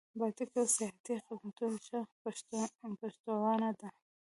[0.19, 1.99] بانکي او سیاحتي خدمتونه ښه
[2.99, 3.89] پشتوانه ده.